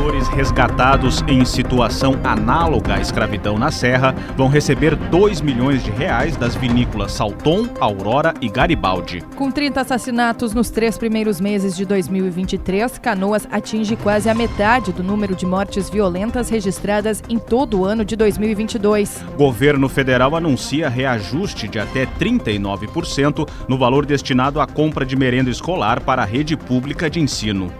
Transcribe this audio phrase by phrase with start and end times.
[0.00, 6.36] trabalhadores resgatados em situação análoga à escravidão na Serra vão receber 2 milhões de reais
[6.36, 9.22] das vinícolas Salton, Aurora e Garibaldi.
[9.36, 15.02] Com 30 assassinatos nos três primeiros meses de 2023, Canoas atinge quase a metade do
[15.02, 19.22] número de mortes violentas registradas em todo o ano de 2022.
[19.36, 26.00] Governo federal anuncia reajuste de até 39% no valor destinado à compra de merenda escolar
[26.00, 27.70] para a rede pública de ensino.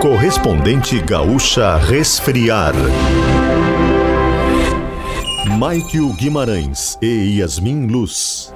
[0.00, 2.72] Correspondente Gaúcha Resfriar.
[5.58, 8.50] Maikio Guimarães e Yasmin Luz.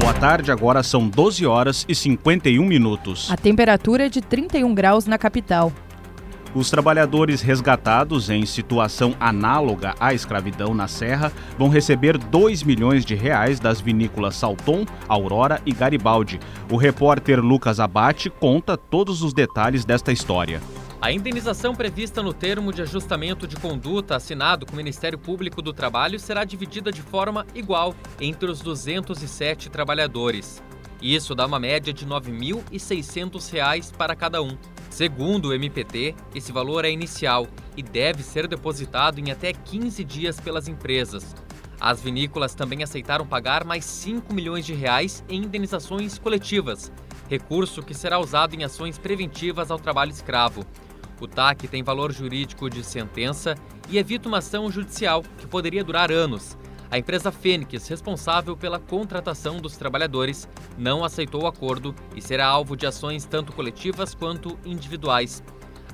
[0.00, 3.30] Boa tarde, agora são 12 horas e 51 minutos.
[3.30, 5.70] A temperatura é de 31 graus na capital.
[6.52, 13.14] Os trabalhadores resgatados em situação análoga à escravidão na Serra vão receber 2 milhões de
[13.14, 16.40] reais das vinícolas Salton, Aurora e Garibaldi.
[16.68, 20.60] O repórter Lucas Abate conta todos os detalhes desta história.
[21.00, 25.72] A indenização prevista no termo de ajustamento de conduta assinado com o Ministério Público do
[25.72, 30.60] Trabalho será dividida de forma igual entre os 207 trabalhadores.
[31.00, 34.58] Isso dá uma média de R$ 9.600 para cada um.
[34.90, 37.46] Segundo o MPT, esse valor é inicial
[37.76, 41.34] e deve ser depositado em até 15 dias pelas empresas.
[41.80, 46.92] As vinícolas também aceitaram pagar mais 5 milhões de reais em indenizações coletivas,
[47.28, 50.66] recurso que será usado em ações preventivas ao trabalho escravo.
[51.20, 53.54] O TAC tem valor jurídico de sentença
[53.88, 56.58] e evita uma ação judicial que poderia durar anos,
[56.90, 62.76] a empresa Fênix, responsável pela contratação dos trabalhadores, não aceitou o acordo e será alvo
[62.76, 65.42] de ações tanto coletivas quanto individuais.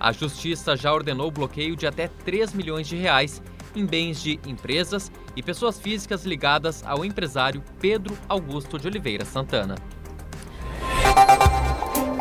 [0.01, 3.43] A justiça já ordenou o bloqueio de até 3 milhões de reais
[3.75, 9.75] em bens de empresas e pessoas físicas ligadas ao empresário Pedro Augusto de Oliveira Santana.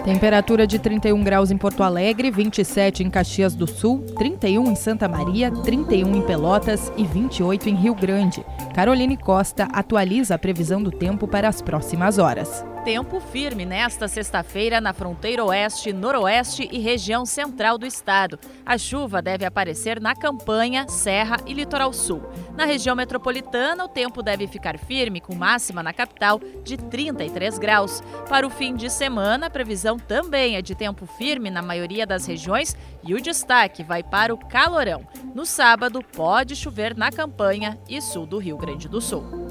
[0.06, 5.08] Temperatura de 31 graus em Porto Alegre, 27 em Caxias do Sul, 31 em Santa
[5.08, 8.46] Maria, 31 em Pelotas e 28 em Rio Grande.
[8.76, 12.64] Caroline Costa atualiza a previsão do tempo para as próximas horas.
[12.86, 18.40] Tempo firme nesta sexta-feira na fronteira oeste, noroeste e região central do estado.
[18.64, 22.22] A chuva deve aparecer na campanha, serra e litoral sul.
[22.56, 28.04] Na região metropolitana, o tempo deve ficar firme, com máxima na capital de 33 graus.
[28.30, 32.28] Para o fim de semana, a previsão também é de tempo firme na maioria das
[32.28, 35.08] regiões e o destaque vai para o calorão.
[35.34, 39.45] No sábado, pode chover na campanha e sul do Rio Grande do Sul.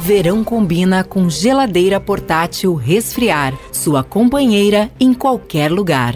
[0.00, 6.14] Verão combina com geladeira portátil resfriar, sua companheira em qualquer lugar.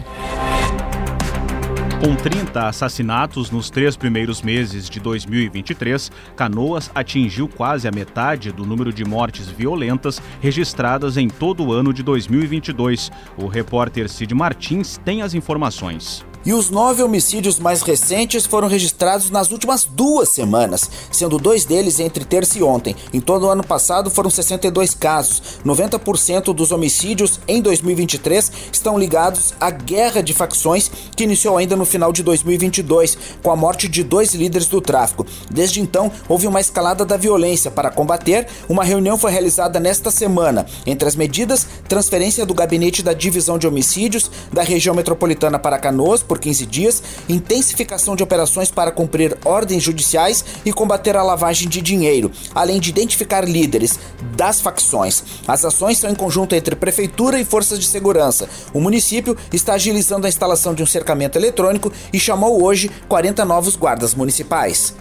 [2.00, 8.64] Com 30 assassinatos nos três primeiros meses de 2023, Canoas atingiu quase a metade do
[8.64, 13.10] número de mortes violentas registradas em todo o ano de 2022.
[13.36, 16.24] O repórter Cid Martins tem as informações.
[16.42, 22.00] E os nove homicídios mais recentes foram registrados nas últimas duas semanas, sendo dois deles
[22.00, 22.96] entre terça e ontem.
[23.12, 25.42] Em todo o ano passado foram 62 casos.
[25.66, 31.84] 90% dos homicídios em 2023 estão ligados à guerra de facções que iniciou ainda no
[31.84, 35.26] final de 2022, com a morte de dois líderes do tráfico.
[35.50, 38.46] Desde então, houve uma escalada da violência para combater.
[38.66, 40.64] Uma reunião foi realizada nesta semana.
[40.86, 46.22] Entre as medidas, transferência do gabinete da divisão de homicídios da região metropolitana para Canoas
[46.30, 51.82] por 15 dias, intensificação de operações para cumprir ordens judiciais e combater a lavagem de
[51.82, 53.98] dinheiro, além de identificar líderes
[54.36, 55.24] das facções.
[55.44, 58.48] As ações são em conjunto entre prefeitura e forças de segurança.
[58.72, 63.74] O município está agilizando a instalação de um cercamento eletrônico e chamou hoje 40 novos
[63.74, 64.94] guardas municipais.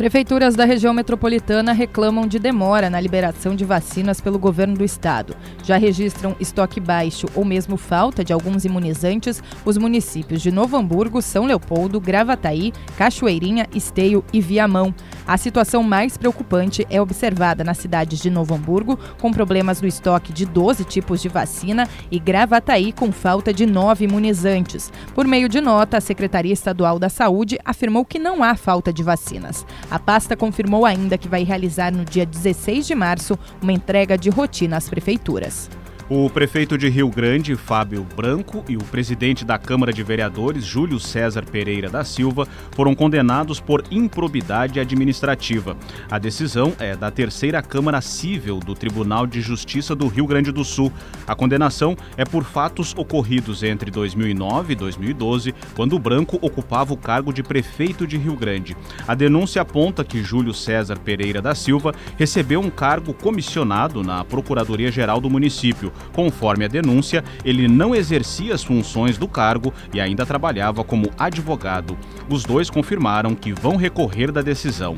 [0.00, 5.36] Prefeituras da região metropolitana reclamam de demora na liberação de vacinas pelo governo do estado.
[5.62, 11.20] Já registram estoque baixo ou mesmo falta de alguns imunizantes os municípios de Novo Hamburgo,
[11.20, 14.94] São Leopoldo, Gravataí, Cachoeirinha, Esteio e Viamão.
[15.26, 20.32] A situação mais preocupante é observada nas cidades de Novo Hamburgo, com problemas no estoque
[20.32, 24.92] de 12 tipos de vacina, e Gravataí, com falta de nove imunizantes.
[25.14, 29.02] Por meio de nota, a Secretaria Estadual da Saúde afirmou que não há falta de
[29.02, 29.66] vacinas.
[29.90, 34.30] A pasta confirmou ainda que vai realizar no dia 16 de março uma entrega de
[34.30, 35.68] rotina às prefeituras.
[36.12, 40.98] O prefeito de Rio Grande, Fábio Branco, e o presidente da Câmara de Vereadores, Júlio
[40.98, 45.76] César Pereira da Silva, foram condenados por improbidade administrativa.
[46.10, 50.64] A decisão é da terceira Câmara Cível do Tribunal de Justiça do Rio Grande do
[50.64, 50.92] Sul.
[51.28, 57.32] A condenação é por fatos ocorridos entre 2009 e 2012, quando Branco ocupava o cargo
[57.32, 58.76] de prefeito de Rio Grande.
[59.06, 65.20] A denúncia aponta que Júlio César Pereira da Silva recebeu um cargo comissionado na Procuradoria-Geral
[65.20, 65.92] do município.
[66.12, 71.96] Conforme a denúncia, ele não exercia as funções do cargo e ainda trabalhava como advogado.
[72.28, 74.94] Os dois confirmaram que vão recorrer da decisão.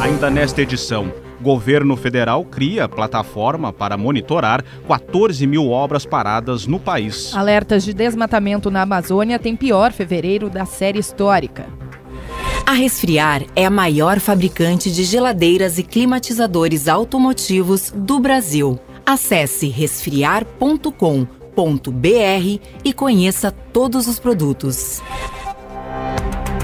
[0.00, 7.34] Ainda nesta edição, governo federal cria plataforma para monitorar 14 mil obras paradas no país.
[7.34, 11.66] Alertas de desmatamento na Amazônia têm pior fevereiro da série histórica.
[12.70, 18.78] A Resfriar é a maior fabricante de geladeiras e climatizadores automotivos do Brasil.
[19.04, 25.02] Acesse resfriar.com.br e conheça todos os produtos.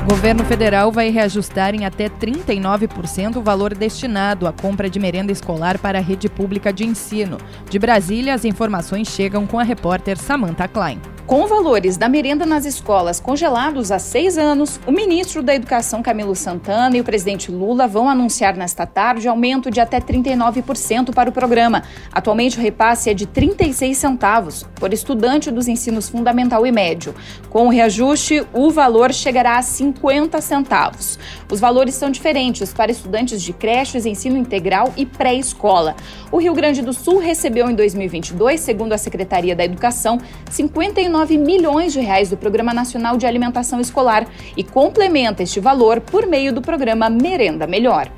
[0.04, 5.32] O governo federal vai reajustar em até 39% o valor destinado à compra de merenda
[5.32, 7.36] escolar para a rede pública de ensino.
[7.68, 11.00] De Brasília, as informações chegam com a repórter Samantha Klein.
[11.26, 16.36] Com valores da merenda nas escolas congelados há seis anos, o ministro da Educação Camilo
[16.36, 21.32] Santana e o presidente Lula vão anunciar nesta tarde aumento de até 39% para o
[21.32, 21.82] programa.
[22.12, 27.12] Atualmente o repasse é de 36 centavos por estudante dos ensinos fundamental e médio.
[27.50, 31.18] Com o reajuste, o valor chegará a 50 centavos.
[31.50, 35.96] Os valores são diferentes para estudantes de creches, ensino integral e pré-escola.
[36.30, 40.20] O Rio Grande do Sul recebeu em 2022, segundo a Secretaria da Educação,
[40.50, 45.98] 59 19 milhões de reais do Programa Nacional de Alimentação Escolar e complementa este valor
[45.98, 48.10] por meio do programa Merenda Melhor.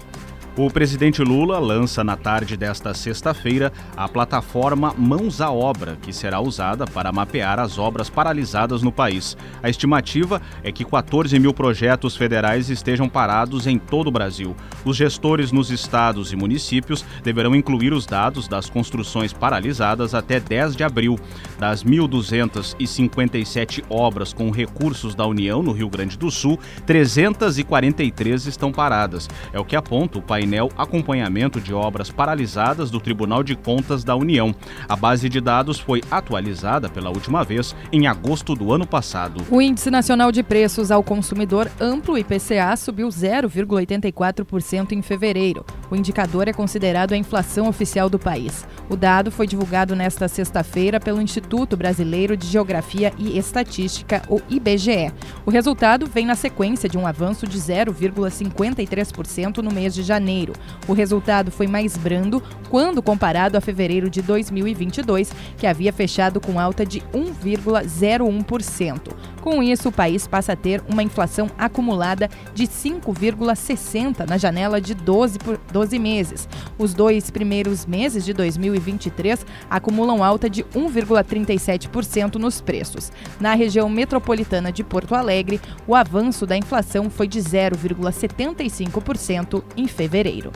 [0.56, 6.40] O presidente Lula lança na tarde desta sexta-feira a plataforma Mãos à Obra, que será
[6.40, 9.36] usada para mapear as obras paralisadas no país.
[9.62, 14.56] A estimativa é que 14 mil projetos federais estejam parados em todo o Brasil.
[14.88, 20.74] Os gestores nos estados e municípios deverão incluir os dados das construções paralisadas até 10
[20.74, 21.20] de abril.
[21.58, 29.28] Das 1.257 obras com recursos da União no Rio Grande do Sul, 343 estão paradas.
[29.52, 34.16] É o que aponta o painel Acompanhamento de Obras Paralisadas do Tribunal de Contas da
[34.16, 34.54] União.
[34.88, 39.44] A base de dados foi atualizada pela última vez em agosto do ano passado.
[39.50, 45.64] O Índice Nacional de Preços ao Consumidor Amplo IPCA subiu 0,84% em fevereiro.
[45.90, 48.66] O indicador é considerado a inflação oficial do país.
[48.88, 55.12] O dado foi divulgado nesta sexta-feira pelo Instituto Brasileiro de Geografia e Estatística, o IBGE.
[55.44, 60.52] O resultado vem na sequência de um avanço de 0,53% no mês de janeiro.
[60.86, 66.60] O resultado foi mais brando quando comparado a fevereiro de 2022, que havia fechado com
[66.60, 69.14] alta de 1,01%.
[69.40, 74.94] Com isso, o país passa a ter uma inflação acumulada de 5,60 na janela de
[74.94, 76.48] 12, por 12 meses.
[76.76, 83.12] Os dois primeiros meses de 2023 acumulam alta de 1,37% nos preços.
[83.38, 90.50] Na região metropolitana de Porto Alegre, o avanço da inflação foi de 0,75% em fevereiro.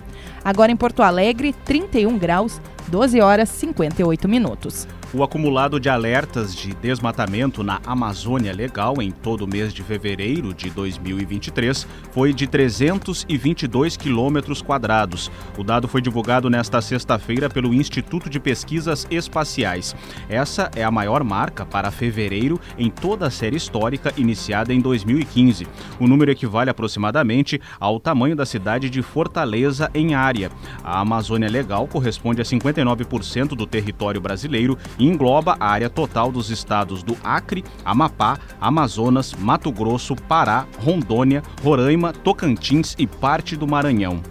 [0.45, 4.89] Agora em Porto Alegre, 31 graus, 12 horas 58 minutos.
[5.15, 10.55] O acumulado de alertas de desmatamento na Amazônia Legal em todo o mês de fevereiro
[10.55, 15.31] de 2023 foi de 322 quilômetros quadrados.
[15.59, 19.95] O dado foi divulgado nesta sexta-feira pelo Instituto de Pesquisas Espaciais.
[20.31, 25.67] Essa é a maior marca para fevereiro em toda a série histórica iniciada em 2015.
[26.01, 30.51] O número equivale aproximadamente ao tamanho da cidade de Fortaleza em área.
[30.83, 36.49] A Amazônia Legal corresponde a 59% do território brasileiro e engloba a área total dos
[36.49, 44.23] estados do Acre, Amapá, Amazonas, Mato Grosso, Pará, Rondônia, Roraima, Tocantins e parte do Maranhão.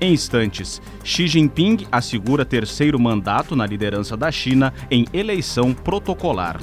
[0.00, 6.58] Em instantes, Xi Jinping assegura terceiro mandato na liderança da China em eleição protocolar.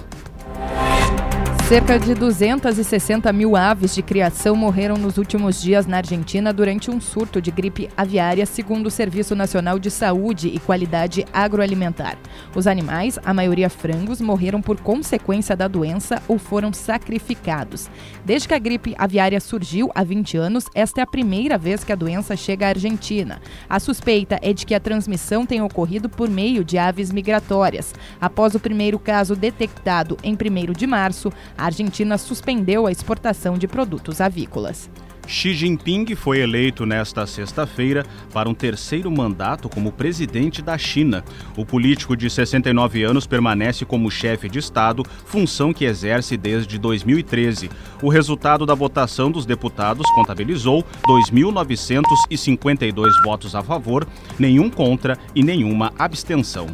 [1.67, 7.01] Cerca de 260 mil aves de criação morreram nos últimos dias na Argentina durante um
[7.01, 12.17] surto de gripe aviária, segundo o Serviço Nacional de Saúde e Qualidade Agroalimentar.
[12.55, 17.89] Os animais, a maioria frangos, morreram por consequência da doença ou foram sacrificados.
[18.23, 21.91] Desde que a gripe aviária surgiu há 20 anos, esta é a primeira vez que
[21.91, 23.41] a doença chega à Argentina.
[23.69, 27.93] A suspeita é de que a transmissão tenha ocorrido por meio de aves migratórias.
[28.21, 33.67] Após o primeiro caso detectado em 1 de março, a Argentina suspendeu a exportação de
[33.67, 34.89] produtos avícolas.
[35.27, 41.21] Xi Jinping foi eleito nesta sexta-feira para um terceiro mandato como presidente da China.
[41.57, 47.69] O político de 69 anos permanece como chefe de Estado, função que exerce desde 2013.
[48.01, 54.07] O resultado da votação dos deputados contabilizou 2.952 votos a favor,
[54.39, 56.67] nenhum contra e nenhuma abstenção.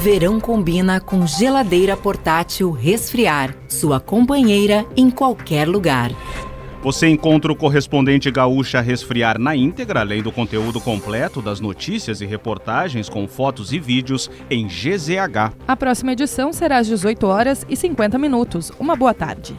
[0.00, 6.10] Verão combina com geladeira portátil resfriar, sua companheira em qualquer lugar.
[6.82, 12.26] Você encontra o correspondente gaúcha Resfriar na íntegra, além do conteúdo completo das notícias e
[12.26, 15.52] reportagens com fotos e vídeos em GZH.
[15.68, 18.72] A próxima edição será às 18 horas e 50 minutos.
[18.80, 19.56] Uma boa tarde.